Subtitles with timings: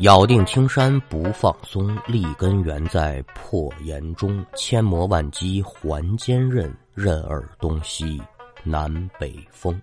[0.00, 4.44] 咬定青山不放松，立根原在破岩中。
[4.54, 8.20] 千磨万击还坚韧，任尔东西
[8.62, 9.80] 南北风。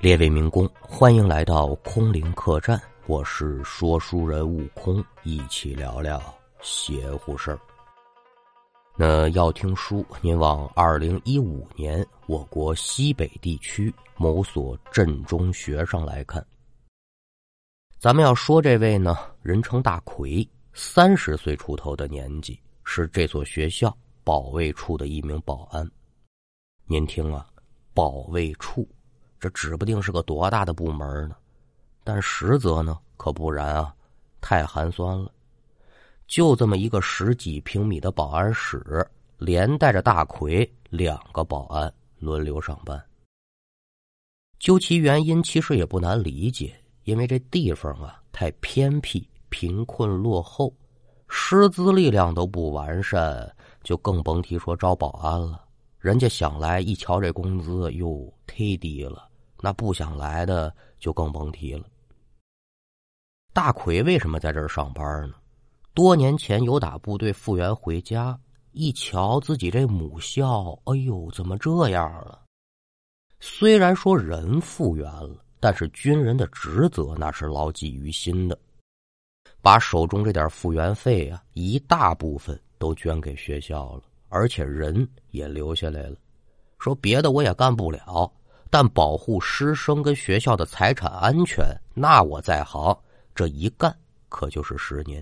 [0.00, 6.20] 列位民工，欢迎来到空灵客栈，我是说书人悟空，一起聊聊
[6.60, 7.60] 邪乎事儿。
[8.96, 16.44] 那要听书，您往二零一五年我国西北地区某所镇中学上来看。
[17.98, 25.90] 咱们要说这位呢，人称大奎，三十岁出头的年纪，是这所学校保卫处的一名保安。
[26.84, 27.48] 您听啊，
[27.94, 28.86] 保卫处，
[29.40, 31.36] 这指不定是个多大的部门呢。
[32.04, 33.94] 但实则呢，可不然啊，
[34.42, 35.32] 太寒酸了。
[36.26, 39.04] 就这么一个十几平米的保安室，
[39.38, 43.02] 连带着大奎两个保安轮流上班。
[44.58, 46.78] 究其原因，其实也不难理解。
[47.06, 50.74] 因为这地方啊太偏僻、贫困落后，
[51.28, 53.48] 师资力量都不完善，
[53.84, 55.64] 就更甭提说招保安了。
[56.00, 58.08] 人家想来一瞧这工资又
[58.44, 59.28] 忒低了，
[59.60, 61.84] 那不想来的就更甭提了。
[63.52, 65.34] 大奎为什么在这儿上班呢？
[65.94, 68.36] 多年前有打部队复员回家，
[68.72, 72.42] 一瞧自己这母校，哎呦，怎么这样了？
[73.38, 75.45] 虽然说人复员了。
[75.66, 78.56] 但是军人的职责那是牢记于心的，
[79.60, 86.14] 把手中这点复员费啊，一大部分都捐给学校了，而且人也留下来了。
[86.78, 88.32] 说别的我也干不了，
[88.70, 92.96] 但保护师生跟学校的财产安全，那我在行，
[93.34, 93.92] 这一干
[94.28, 95.20] 可就是十年。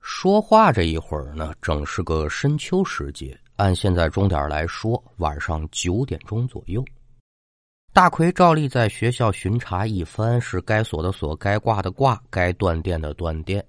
[0.00, 6.84] 说话这一会儿呢，正是个深秋时节，按现在钟点来说，晚上九点钟左右。
[7.92, 13.64] 大奎照例在学校巡查一番，是该锁的锁，该挂的挂，该断电的断电。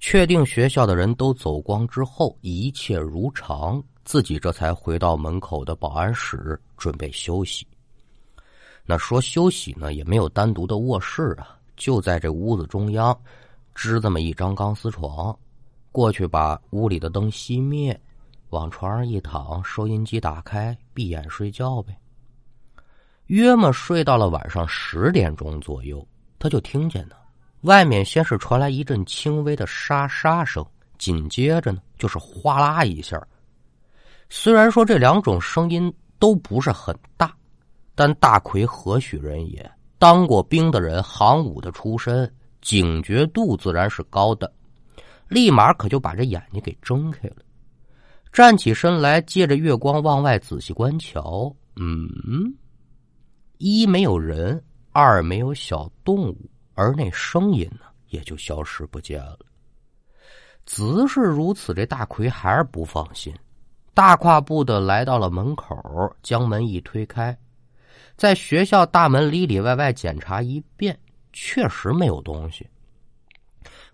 [0.00, 7.64] 确定学校的人都走光之后，一切如常，自己这才回到门口的保安室，准备休息。
[8.84, 13.16] 那说休息呢，也没有单独的卧室啊，就在这屋子中央
[13.72, 15.34] 支这么一张钢丝床，
[15.92, 17.98] 过去把屋里的灯熄灭，
[18.50, 21.96] 往床上一躺，收音机打开，闭眼睡觉呗。
[23.26, 26.06] 约么睡到了晚上十点钟左右，
[26.38, 27.16] 他就听见呢，
[27.62, 30.64] 外面先是传来一阵轻微的沙沙声，
[30.98, 33.20] 紧接着呢就是哗啦一下。
[34.28, 37.34] 虽然说这两种声音都不是很大，
[37.94, 39.70] 但大奎何许人也？
[39.98, 42.30] 当过兵的人，行武的出身，
[42.60, 44.52] 警觉度自然是高的，
[45.28, 47.36] 立马可就把这眼睛给睁开了，
[48.30, 52.54] 站起身来，借着月光往外仔细观瞧，嗯。
[53.58, 59.38] 一没有人，二没有小动物，而那声音呢，也就消失不见了。
[60.66, 63.34] 只是如此，这大奎还是不放心，
[63.92, 65.76] 大跨步的来到了门口，
[66.22, 67.36] 将门一推开，
[68.16, 70.98] 在学校大门里里外外检查一遍，
[71.32, 72.66] 确实没有东西。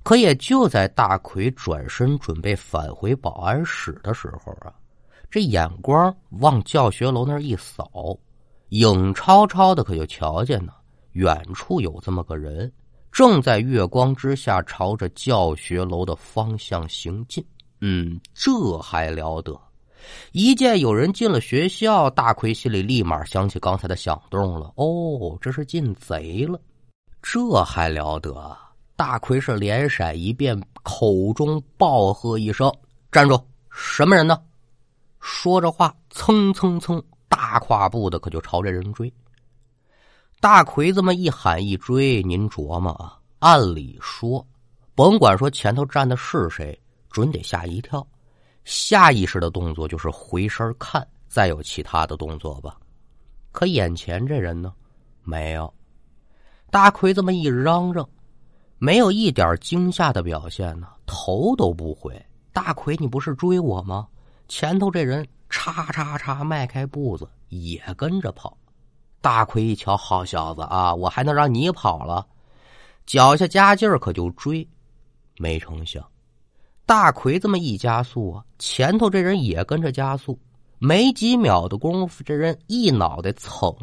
[0.02, 4.72] 可也就在大奎转身准备返回保安室的时候啊，
[5.30, 8.16] 这眼光往教学楼那一扫。
[8.70, 10.72] 影超超的，可就瞧见呢，
[11.12, 12.72] 远处有这么个人，
[13.12, 17.44] 正在月光之下朝着教学楼的方向行进。
[17.80, 19.58] 嗯，这还了得！
[20.32, 24.72] 一见有人进了学校，大奎心里立马想起刚才的响动了。
[24.76, 26.60] 哦，这是进贼了！
[27.22, 28.56] 这还了得！
[28.96, 32.72] 大奎是连闪一遍，口中暴喝一声
[33.10, 33.38] ：“站住！
[33.70, 34.38] 什么人呢？”
[35.20, 37.02] 说着话，蹭蹭蹭。
[37.30, 39.10] 大跨步的可就朝这人追，
[40.40, 44.44] 大奎这么一喊一追，您琢磨啊，按理说，
[44.96, 48.04] 甭管说前头站的是谁，准得吓一跳，
[48.64, 52.76] 下意识的动作就是回身看，再有其他的动作吧。
[53.52, 54.74] 可眼前这人呢，
[55.22, 55.72] 没有。
[56.68, 58.06] 大奎这么一嚷嚷，
[58.78, 62.14] 没有一点惊吓的表现呢，头都不回。
[62.52, 64.08] 大奎，你不是追我吗？
[64.48, 67.28] 前头这人叉叉叉迈开步子。
[67.48, 68.56] 也跟着跑，
[69.20, 70.94] 大奎一瞧，好小子啊！
[70.94, 72.24] 我还能让你跑了？
[73.06, 74.64] 脚下加劲儿，可就追。
[75.36, 76.08] 没成想，
[76.86, 80.38] 大奎这么一加速啊，前头这人也跟着加速。
[80.78, 83.74] 没几秒的功夫，这人一脑袋蹭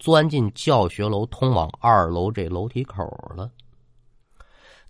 [0.00, 3.04] 钻进教学楼通往二楼这楼梯口
[3.36, 3.48] 了。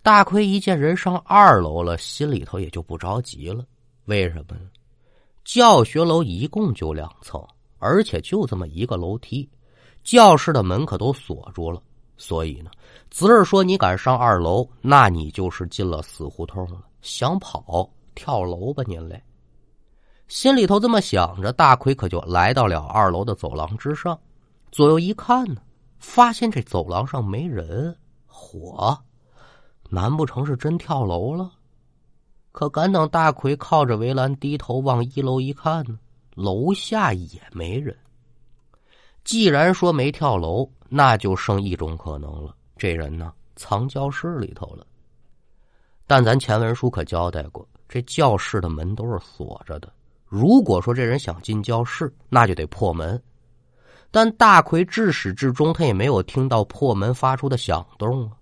[0.01, 3.63] 大奎一见人上二楼了，心里头也就不着急了。
[4.05, 4.67] 为什么呢？
[5.45, 7.41] 教学楼一共就两层。
[7.77, 9.47] 而且就这么一个楼梯，
[10.03, 11.79] 教室的门可都锁住了。
[12.17, 12.71] 所以呢，
[13.11, 16.81] 侄儿说你敢上二楼，那你就是进了死胡同了。
[17.01, 19.21] 想跑跳楼吧您嘞！
[20.27, 24.19] 心里头这么想着，大奎可就来到了二楼的走廊之上，
[24.71, 25.61] 左右一看呢，
[25.99, 27.95] 发现这走廊上没人。
[28.25, 28.97] 火，
[29.89, 31.51] 难不成是真跳楼了？
[32.55, 35.99] 可敢等大奎靠着围栏低头往一楼一看呢，
[36.35, 37.93] 楼下也没人。
[39.25, 44.87] 既然说没跳楼，那就剩一种可能了：这人呢，藏教室里头了。
[46.07, 49.91] 但咱前文书可交代过，这教室的门都是锁着的。
[50.23, 53.21] 如果说这人想进教室，那就得破门。
[54.11, 58.37] 但大奎至始至终他也没有听到破门发出的响动啊，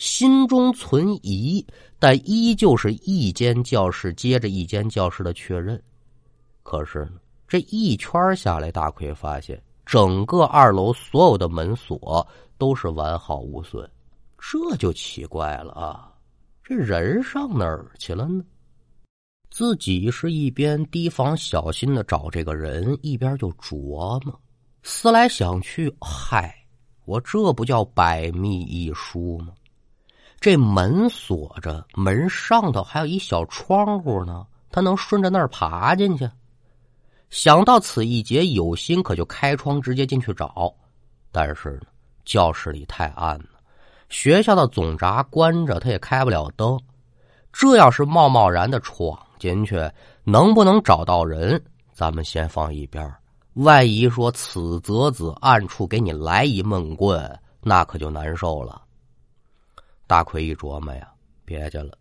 [0.00, 1.62] 心中存疑，
[1.98, 5.78] 但依旧是一间教室接着一间教室的确认。
[6.62, 12.26] 可是呢，这一圈下来，大奎发现整个二楼所有的门锁
[12.56, 13.86] 都是完好无损，
[14.38, 16.10] 这就奇怪了啊。
[16.64, 18.42] 这人上哪儿去了呢？
[19.50, 24.40] 自己是一边提防小心的找这个人，一边就琢磨。
[24.82, 26.54] 思来想去，嗨，
[27.04, 29.52] 我这不叫百密一疏吗？
[30.40, 36.26] 这门锁着，门上头还有一小窗户呢，他能顺着那儿爬进去。
[37.28, 40.74] 想到此一劫，有心可就开窗直接进去找。
[41.30, 41.82] 但是呢，
[42.24, 43.44] 教室里太暗了。
[44.08, 46.80] 学校的总闸关着，他也开不了灯。
[47.52, 49.78] 这要是贸贸然的闯进去，
[50.24, 53.14] 能不能找到人，咱们先放一边
[53.54, 58.82] 万一说此则子暗处给你来一闷棍，那可就难受了。
[60.10, 61.08] 大奎一琢磨呀，
[61.44, 61.92] 别介了，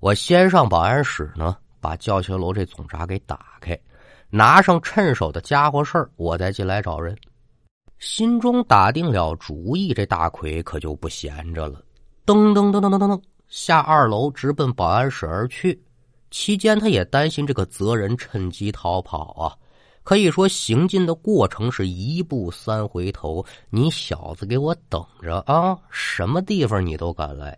[0.00, 3.78] 我先上保安室呢，把教学楼这总闸给打开，
[4.28, 7.16] 拿上趁手的家伙事儿，我再进来找人。
[8.00, 11.80] 心中打定了主意，这大奎可就不闲着了，
[12.26, 15.80] 噔噔噔噔噔噔噔下二楼，直奔保安室而去。
[16.32, 19.54] 期间，他也担心这个责人趁机逃跑啊，
[20.08, 23.44] 可以说行进的过程是一步三回头。
[23.68, 25.78] 你小子给我等着啊！
[25.90, 27.54] 什么地方你都敢来。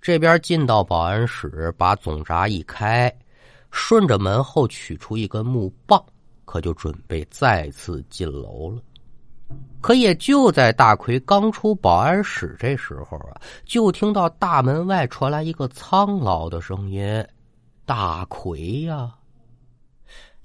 [0.00, 3.14] 这边进到保安室，把总闸一开，
[3.70, 6.02] 顺着门后取出一根木棒，
[6.46, 8.80] 可就准备再次进楼了。
[9.82, 17.22] 可也就在大奎刚出保安室这时候啊，就听到大门外传来一个苍老的声音
[17.84, 19.12] ：“大奎呀！”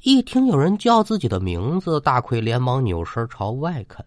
[0.03, 4.03] 一听有人叫自己的名字，大奎连忙扭身朝外看，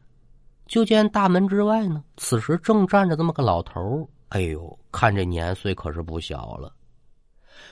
[0.67, 6.73] 就见大门之外呢，此时正站着这么个老头哎呦，看这年岁可是不小了。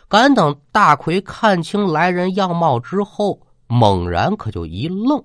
[0.09, 5.21] 敢等大奎看清来人样貌之后，猛然可就一愣。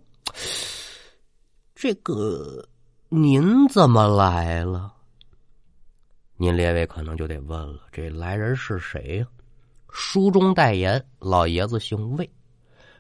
[1.76, 2.68] 这个，
[3.10, 4.92] 您怎么来了？
[6.36, 9.28] 您列位可能就得问了：这来人是谁呀？
[9.92, 12.28] 书中代言，老爷子姓魏，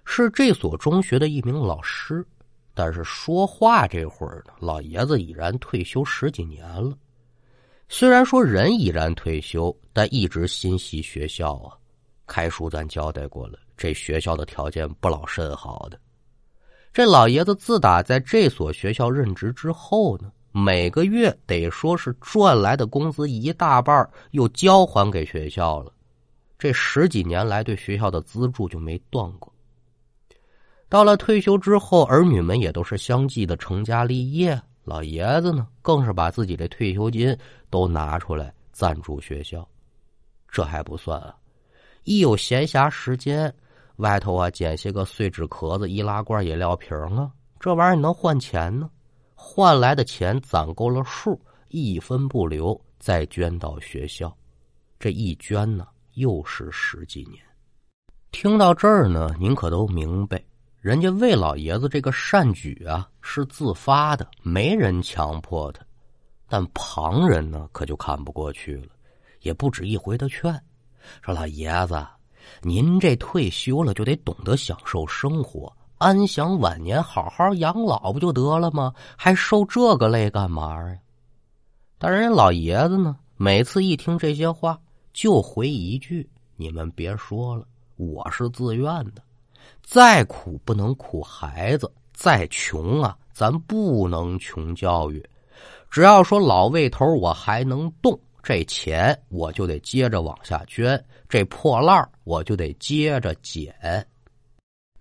[0.09, 2.25] 是这所中学的一名老师。
[2.74, 6.98] 但是说话这会儿呢，老爷子已然退休十几年了。
[7.89, 11.75] 虽然说人已然退休，但一直心系学校啊。
[12.25, 16.00] 开书咱交代过了，这学校的条件不老甚好的。
[16.94, 25.92] 这老爷子自打在这所学校任职之后呢，每个月得说是赚来的工资一大半又交还给学校了。
[26.57, 29.52] 这十几年来对学校的资助就没断过。
[30.89, 37.37] 到了退休之后，儿女们也都是相继的成家立业，老爷子呢更是把自己的退休金
[37.69, 39.67] 都拿出来赞助学校。
[40.49, 41.35] 这还不算啊，
[42.03, 43.53] 一有闲暇时间。
[43.97, 48.89] 外头啊，捡些个碎纸壳子、易拉罐、饮料瓶啊，这玩意儿能换钱呢。
[49.33, 51.39] 换来的钱攒够了数，
[51.69, 54.31] 一分不留，再捐到学校。
[54.99, 57.44] 这一捐呢，又是十几年。
[58.31, 60.39] 听到这儿呢，您可都明白，
[60.87, 65.85] 人家魏老爷子这个善举啊，是自发的，没人强迫他。
[66.47, 68.87] 但旁人呢，可就看不过去了，
[69.41, 70.57] 也不止一回的劝，
[71.21, 72.01] 说老爷子。
[72.61, 78.94] 您这退休了就得懂得享受生活，安享晚年，好好养老不就得了吗？
[79.17, 80.97] 还受这个累干嘛呀？
[81.97, 84.79] 但人家老爷子呢，每次一听这些话，
[85.11, 87.67] 就回一句：“你们别说了，
[87.97, 89.21] 我是自愿的。
[89.81, 95.24] 再苦不能苦孩子，再穷啊，咱不能穷教育。
[95.90, 103.76] 只要说老魏头我还能动。”这钱我就得接着往下捐，这破烂我就得接着捡。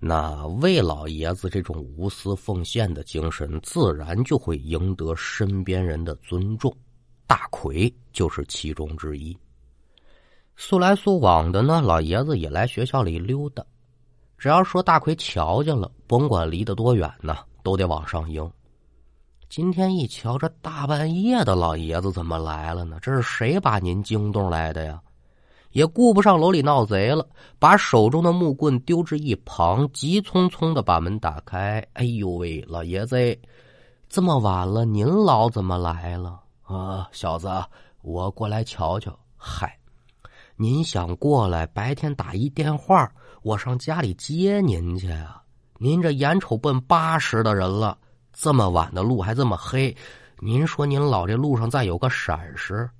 [0.00, 6.76] 那魏老爷子这种无私奉献的精神，自然就会赢得身边人的尊重。
[7.24, 9.36] 大奎就是其中之一。
[10.56, 13.64] 速来速往的呢，老爷子也来学校里溜达。
[14.38, 18.48] 只要说大奎瞧见了，甭管离得多远呢，都得往上迎。
[19.48, 22.98] 今天一瞧，这大半夜的，老爷子怎么来了呢？
[23.00, 25.00] 这是谁把您惊动来的呀？
[25.72, 27.26] 也顾不上楼里闹贼了，
[27.58, 31.86] 把手中的木棍丢至一旁，急匆匆的把门打开。
[31.92, 33.16] 哎呦喂，老爷子，
[34.08, 37.08] 这么晚了，您老怎么来了啊？
[37.12, 37.48] 小子，
[38.02, 39.16] 我过来瞧瞧。
[39.36, 39.78] 嗨，
[40.56, 41.66] 您想过来？
[41.66, 43.12] 白天打一电话，
[43.46, 45.40] 我上家里接您去啊。
[45.78, 47.96] 您这眼瞅奔八十的人了。
[48.32, 49.96] 这么晚的路还这么黑，
[50.40, 52.90] 您说您老这路上再有个闪失，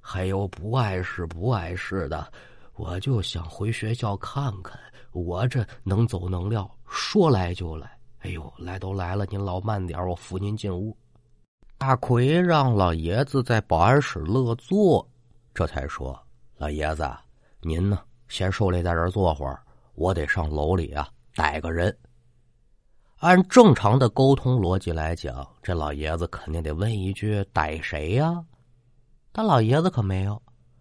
[0.00, 2.24] 还有不碍事不碍事的，
[2.76, 4.78] 我就想回学校看看。
[5.10, 7.90] 我这能走能撂，说来就来。
[8.20, 10.96] 哎呦，来都来了，您老慢点，我扶您进屋。
[11.76, 15.04] 大奎让老爷子在保安室乐坐，
[15.52, 16.16] 这才说
[16.58, 17.10] ：“老爷子，
[17.60, 17.98] 您呢，
[18.28, 19.60] 先受累在这儿坐会儿，
[19.96, 21.96] 我得上楼里啊，逮个人。”
[23.18, 28.44] 按正常的沟通逻辑来讲，这老爷子肯定得问一句：“逮谁呀？”
[29.32, 30.40] 但老爷子可没有，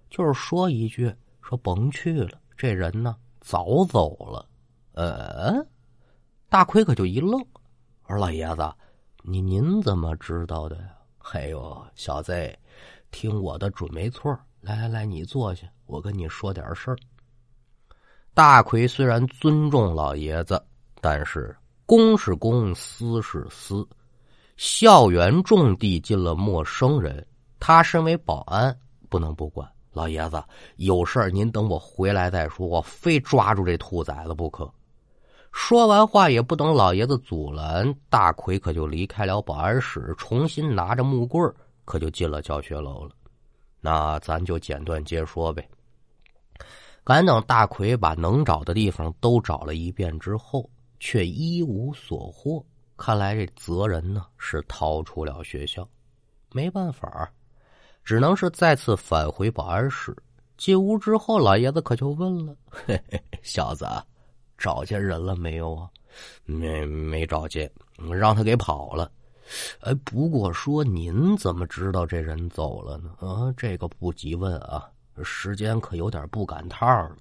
[0.10, 4.46] 就是说一句：“说甭去了，这人呢早走了。”
[4.94, 5.66] 呃，
[6.50, 7.40] 大奎可就一愣，
[8.04, 8.74] 我说：“老爷子，
[9.24, 10.90] 您您怎么知道的呀
[11.32, 12.34] ？”“哎呦，小子，
[13.12, 14.38] 听我的准没错。
[14.60, 16.98] 来来来，你坐下，我跟你说点事儿。”
[18.36, 20.62] 大奎虽然尊重老爷子，
[21.02, 21.56] 但是。
[21.88, 23.88] 公是公，私是私。
[24.58, 27.24] 校园重地进了陌生人，
[27.60, 28.76] 他身为保安
[29.08, 29.70] 不能不管。
[29.94, 30.44] 老爷子
[30.78, 32.66] 有事儿，您等我回来再说。
[32.66, 34.68] 我非抓住这兔崽子不可。
[35.52, 41.54] 说完话也不等老爷子阻拦，大奎可就离开了保安室，重新拿着木棍
[41.86, 43.12] 可就进了教学楼了。
[43.80, 45.70] 那咱就简短接说呗。
[47.06, 50.70] 赶等大奎把能找的地方都找了一遍之后。
[50.98, 55.88] 却一无所获，看来这责人呢是逃出了学校，
[56.54, 57.30] 没办法，
[58.04, 60.16] 只能是再次返回保安室。
[60.58, 63.86] 进屋之后，老爷子可就问了：“嘿嘿小子，
[64.58, 65.90] 找见人了没有啊
[66.46, 67.70] ？”“没，没找见，
[68.10, 69.12] 让他给跑了。
[69.82, 74.90] ”“哎，不过说您怎么知道这人走了呢？”“啊，这个不急问啊，
[75.24, 77.16] 时间可有点不赶趟了。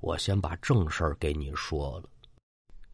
[0.00, 2.08] 我先把正事儿给你说了。”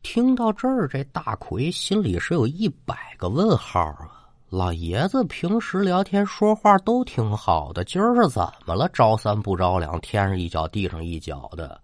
[0.03, 4.29] 听到这儿，这大奎心里是有一百个问号啊！
[4.49, 8.89] 老爷子平时聊天说话都挺好的，今儿是怎么了？
[8.89, 11.81] 着三不着两，天上一脚地上一脚的。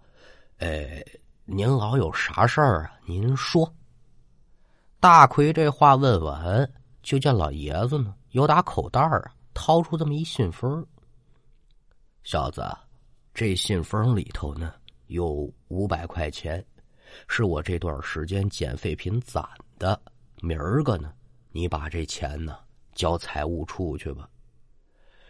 [0.57, 1.05] 哎，
[1.45, 2.91] 您老有啥事儿啊？
[3.05, 3.71] 您说。
[4.99, 6.69] 大奎这话问完，
[7.03, 10.83] 就见老爷子呢，由打口袋啊掏出这么一信封。
[12.29, 12.61] 小子，
[13.33, 14.73] 这信封里头呢
[15.05, 16.61] 有五百块钱。
[17.25, 19.41] 是我这段时间捡废品攒
[19.79, 19.97] 的，
[20.41, 21.13] 明儿个呢，
[21.53, 22.57] 你把这钱呢
[22.93, 24.29] 交财务处去吧。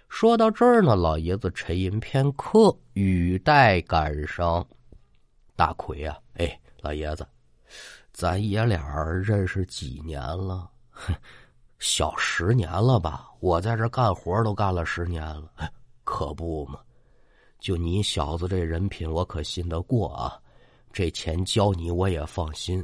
[0.09, 4.67] 说到这儿呢，老爷子沉吟片刻，语带感伤
[5.55, 7.27] ：“大奎啊，哎，老爷子，
[8.11, 8.83] 咱爷俩
[9.21, 10.67] 认识几年了？
[11.77, 13.29] 小十年了吧？
[13.39, 15.51] 我在这干活都干了十年了，
[16.03, 16.79] 可不嘛？
[17.59, 20.39] 就你小子这人品，我可信得过啊。”
[20.93, 22.83] 这钱交你我也放心，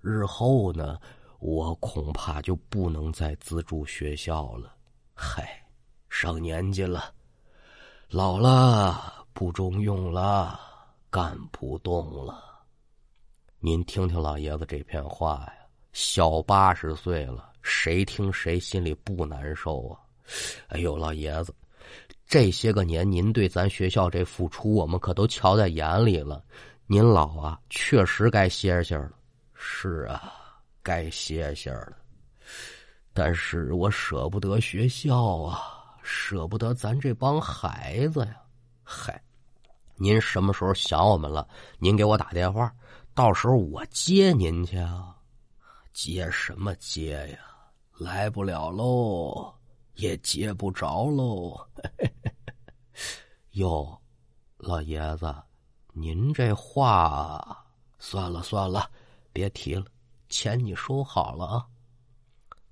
[0.00, 0.96] 日后呢，
[1.40, 4.76] 我恐怕就不能再资助学校了。
[5.12, 5.60] 嗨，
[6.08, 7.12] 上年纪了，
[8.08, 10.60] 老了不中用了，
[11.10, 12.44] 干不动了。
[13.58, 15.54] 您听听老爷子这片话呀，
[15.92, 19.98] 小八十岁了，谁听谁心里不难受啊？
[20.68, 21.52] 哎呦，老爷子，
[22.28, 26.44] 这些个年您对咱学校这付出，我们可都瞧在眼里了。
[26.86, 29.10] 您老啊，确实该歇歇了。
[29.54, 30.30] 是啊，
[30.82, 31.96] 该歇歇了。
[33.14, 35.58] 但是我舍不得学校啊，
[36.02, 38.36] 舍不得咱这帮孩子呀。
[38.84, 39.18] 嗨，
[39.96, 41.48] 您什么时候想我们了？
[41.78, 42.70] 您给我打电话，
[43.14, 45.16] 到时候我接您去啊。
[45.94, 47.38] 接什么接呀？
[47.98, 49.50] 来不了喽，
[49.94, 51.58] 也接不着喽。
[51.74, 52.12] 嘿嘿
[53.58, 54.00] 哟，
[54.58, 55.34] 老爷子。
[55.92, 57.64] 您这话
[57.98, 58.88] 算了算了，
[59.32, 59.84] 别提了，
[60.28, 61.66] 钱你收好了啊。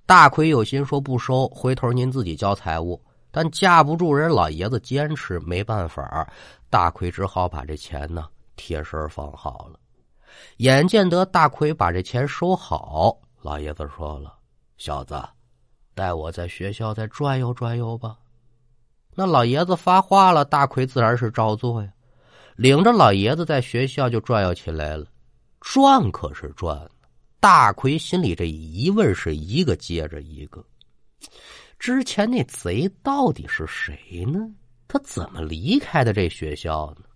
[0.07, 6.33] 大奎有心说不收，回头您自己交财物，但架不住人老爷子坚持，没办法，
[6.71, 9.81] 大奎只好把这钱呢贴身放好了。
[10.59, 14.39] 眼见得大奎把这钱收好，老爷子说了
[14.79, 15.21] ：“小子，
[15.97, 18.17] 带我在学校再转悠转悠吧。”
[19.19, 21.89] 那老爷子发话了，大奎自然是照做呀，
[22.55, 25.07] 领着老爷子在学校就转悠起来了。
[25.61, 26.87] 转可是转，
[27.41, 30.63] 大奎心里这疑问是一个接着一个。
[31.79, 34.39] 之前那贼到底是谁呢？
[34.87, 37.07] 他怎么离开的这学校呢？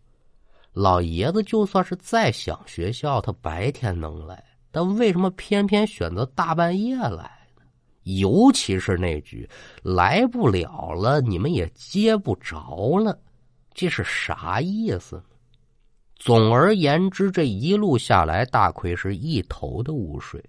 [0.73, 7.40] 老爷子就算是再想学校，他白天能来，但为什么偏偏选择大半夜来？
[8.05, 9.49] 尤其是那句
[9.83, 13.19] “来不了了，你们也接不着了”，
[13.75, 15.25] 这是啥意思呢？
[16.17, 20.43] 总而言之，这一路下来，大奎是一头的雾水。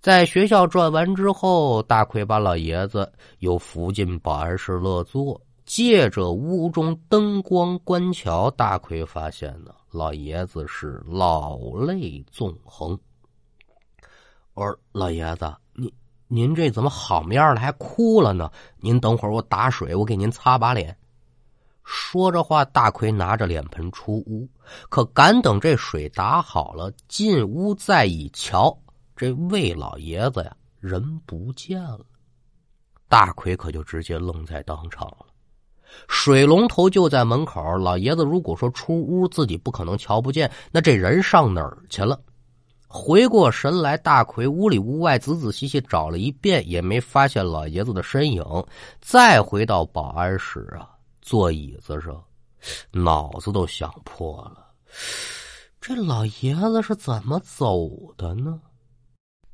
[0.00, 12.98] 在学校转完之后，大奎把老爷子又扶进保安室落座，借着屋中灯光观瞧，大奎发现呢，老爷子是老泪纵横。
[14.54, 15.52] 我说：“老爷子，
[16.34, 18.50] 您这怎么好面了，还哭了呢？
[18.80, 20.96] 您等会儿我打水，我给您擦把脸。”
[21.84, 24.48] 说着话，大奎拿着脸盆出屋，
[24.88, 28.74] 可赶等这水打好了，进屋再一瞧。
[29.14, 32.00] 这魏老爷子呀，人不见了。
[33.08, 35.26] 大奎可就直接愣在当场了。
[36.08, 40.50] 水龙头就在门口，老爷子如果说出屋，自己不可能瞧不见。
[40.70, 42.18] 那这人上哪儿去了？
[42.94, 48.44] 回过神来，大奎屋里屋外仔仔细细找了一遍，也没发现老爷子的身影。
[49.00, 50.90] 再回到保安室啊，
[51.22, 52.22] 坐椅子上，
[52.90, 54.66] 脑子都想破了。
[55.80, 58.60] 这老爷子是怎么走的呢？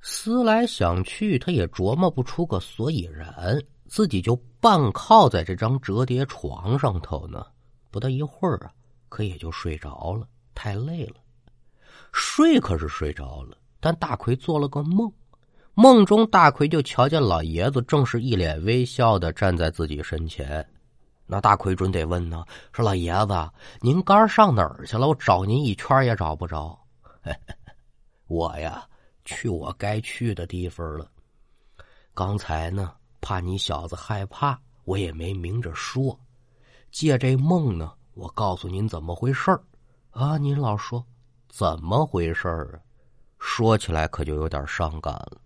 [0.01, 7.47] 思来想去，他也琢磨不出个所以然，自己就半靠在这张折叠床上头呢。
[7.93, 8.73] 不大一会儿啊，
[9.09, 10.27] 可也就睡着了，
[10.57, 11.15] 太累了。
[12.13, 15.13] 睡可是睡着了，但大奎做了个梦，
[15.75, 20.67] 梦中大奎就瞧见老爷子正是一脸微笑的站在自己身前。
[21.27, 25.07] 那大奎准得问呢，说老爷子，您刚上哪儿去了？
[25.09, 26.79] 我找您一圈也找不着。
[28.27, 28.85] 我呀。
[29.31, 31.07] 去我该去的地方了。
[32.15, 36.19] 刚才呢，怕你小子害怕，我也没明着说。
[36.91, 39.63] 借这梦呢，我告诉您怎么回事儿
[40.13, 40.39] 啊？
[40.39, 41.05] 您老说
[41.49, 42.79] 怎么回事啊？
[43.39, 45.39] 说起来可就有点伤感了。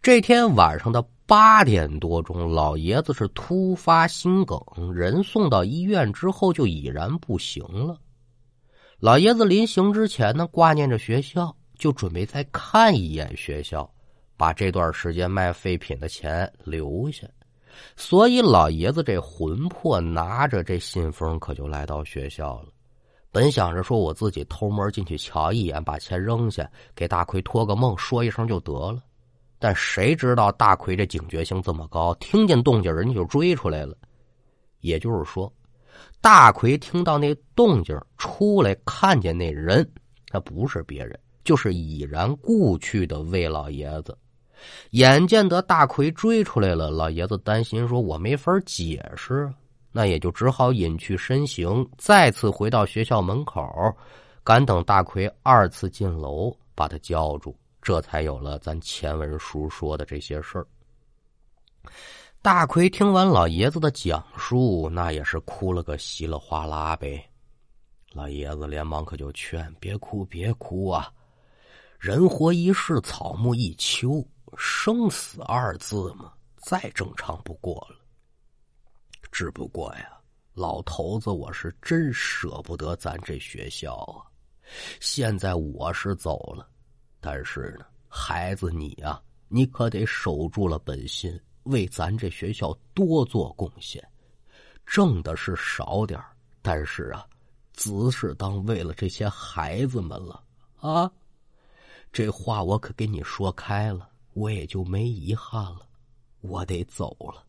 [0.00, 4.58] 这天晚上的八点多钟，老爷子是突发心梗，
[4.92, 7.98] 人送到医院之后就已然不行了。
[8.98, 11.54] 老爷子临行之前呢，挂念着学校。
[11.78, 13.88] 就准备再看一眼学校，
[14.36, 17.24] 把这段时间卖废品的钱留下。
[17.94, 22.68] 所以老爷子这魂魄拿着这信封，可就来到学校了。
[23.30, 29.02] 本想着说我自己偷摸进去瞧一眼，把钱扔下，给大奎托个梦，说一声就得了。
[29.58, 33.96] 但谁知道大奎这警觉性这么高，听见动静人家就追出来了。
[34.80, 35.52] 也就是说，
[36.20, 39.88] 大奎听到那动静出来，看见那人，
[40.28, 41.18] 他不是别人。
[41.44, 44.14] 就是已然故去的魏老爷子，
[44.90, 49.50] 眼见得大奎追出来了，老爷子担心说：“我没法解释，
[49.98, 53.68] 那也就只好隐去身形，再次回到学校门口，
[54.44, 60.64] 赶等大奎二次进楼，把他叫住，这才有了咱前文书说的这些事儿。”
[62.40, 67.20] 大奎听完老爷子的讲述，那也是哭了个稀里哗啦呗。
[68.12, 71.12] 老爷子连忙可就劝：“别哭，别哭啊！”
[71.98, 74.24] 人活一世，草木一秋，
[74.56, 77.96] 生死二字嘛，再正常不过了。
[79.30, 80.18] 只不过呀，
[80.54, 84.24] 老头子，我是真舍不得咱这学校啊。
[85.00, 86.68] 现在我是走了，
[87.20, 94.02] 但是呢，孩子你呀，你可得守住了本心，为咱这学校多做贡献。
[94.84, 96.20] 挣的是少点
[96.62, 97.26] 但是啊，
[97.74, 100.42] 子是当为了这些孩子们了
[100.80, 101.10] 啊。
[102.10, 105.80] 这话我可给你说开了，我也就没遗憾了。
[106.40, 107.44] 我得走了。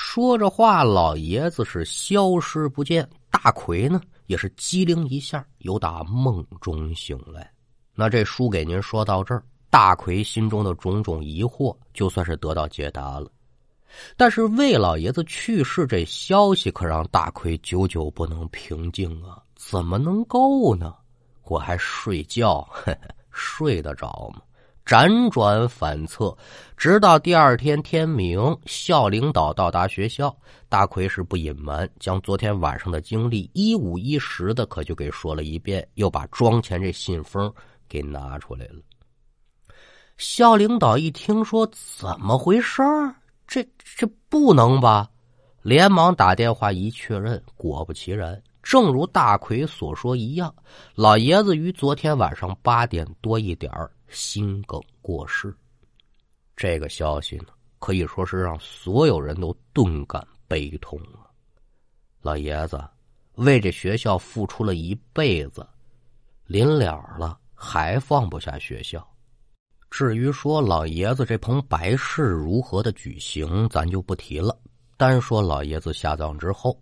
[0.00, 3.06] 说着话，老爷子是消失不见。
[3.32, 7.50] 大奎呢，也是机灵一下，由打梦中醒来。
[7.96, 13.28] 那这书给您说到这儿，大奎心中的种种疑惑就算是得到解答了。
[14.16, 19.42] 但是魏老爷子去世这消息，可让大奎久久不能平静啊！
[19.56, 20.94] 怎么能够呢？
[21.42, 22.66] 我还睡觉。
[23.32, 24.42] 睡得着吗？
[24.88, 26.34] 辗转反侧，
[26.74, 30.34] 直到第二天天明，校领导到达学校，
[30.66, 37.52] 大奎是不隐瞒，将昨天晚上的经历一五一十的可就给说了一遍，又把庄前这信封
[37.86, 38.80] 给拿出来了。
[40.16, 43.14] 校领导一听说怎么回事儿，
[43.46, 45.06] 这这不能吧？
[45.60, 50.54] 连忙打电话一确认，果不其然，正如大奎所说一样，
[50.94, 53.70] 老爷子于昨天晚上八点多一点
[54.10, 55.54] 心梗过世。
[56.56, 61.30] 这个消息呢，可以说是让所有人都顿感悲痛啊！
[62.20, 62.82] 老爷子
[63.34, 65.64] 为这学校付出了一辈子，
[66.46, 69.06] 临了了还放不下学校。
[69.90, 74.58] 至于说老爷子这棚白事如何的举行，咱就不提了。
[74.96, 76.76] 单说老爷子下葬之后，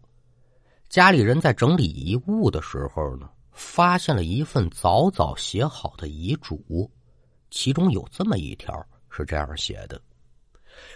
[0.89, 6.91] 家里人在整理遗物的时候呢，发现了一份早早写好的遗嘱，
[7.51, 8.75] 其中有这么一条
[9.11, 10.01] 是这样写的：“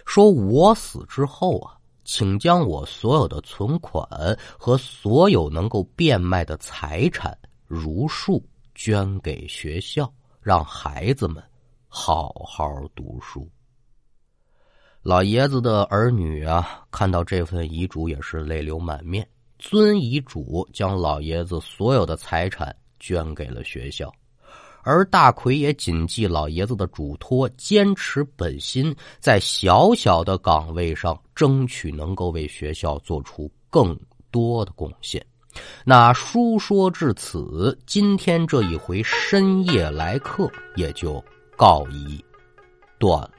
[0.05, 4.07] 说我死之后啊，请将我所有的存款
[4.57, 7.37] 和所有能够变卖的财产
[7.67, 8.43] 如数
[8.75, 10.11] 捐给学校，
[10.41, 11.43] 让孩子们。”
[11.93, 13.45] 好好读书。
[15.01, 19.27] 老爷子的儿女啊，看到这份遗嘱也是泪流满面，
[19.59, 24.09] 遵遗嘱将老爷子所有的财产捐给了学校，
[24.83, 33.97] 而大奎也谨记老爷子的嘱托，坚持本心，在小小的岗位上争取能够为学校做出更
[34.31, 35.25] 多的贡献。
[35.83, 41.23] 那书说至此，今天这一回深夜来客也就。
[41.57, 42.25] 告一
[42.97, 43.29] 段。